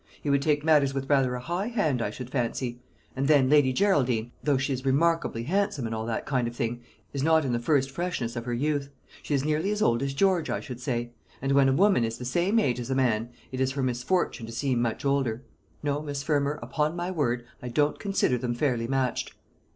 [0.19, 2.79] He would take matters with rather a high hand, I should fancy.
[3.15, 6.81] And then Lady Geraldine, though she is remarkably handsome, and all that kind of thing,
[7.13, 8.89] is not in the first freshness of her youth.
[9.21, 12.17] She is nearly as old as George, I should say; and when a woman is
[12.17, 15.43] the same age as a man, it is her misfortune to seem much older.
[15.83, 19.35] No, Miss Fermor, upon my word, I don't consider them fairly matched."